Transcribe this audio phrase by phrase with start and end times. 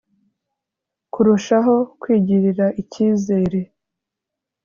[1.13, 3.59] Kurushaho kwigirira icyizere